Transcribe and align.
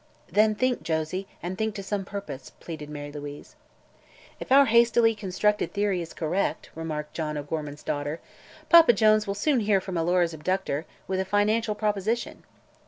"Then 0.31 0.55
think, 0.55 0.81
Josie, 0.81 1.27
and 1.43 1.59
think 1.59 1.75
to 1.75 1.83
some 1.83 2.05
purpose," 2.05 2.53
pleaded 2.59 2.89
Mary 2.89 3.11
Louise. 3.11 3.55
"If 4.39 4.51
our 4.51 4.65
hastily 4.65 5.13
constructed 5.13 5.73
theory 5.73 6.01
is 6.01 6.11
correct," 6.11 6.71
remarked 6.73 7.13
John 7.13 7.37
O'Gorman's 7.37 7.83
daughter, 7.83 8.19
"Papa 8.67 8.93
Jones 8.93 9.27
will 9.27 9.35
soon 9.35 9.59
hear 9.59 9.79
from 9.79 9.97
Alora's 9.97 10.33
abductor, 10.33 10.87
with 11.07 11.19
a 11.19 11.23
financial 11.23 11.75
proposition." 11.75 12.43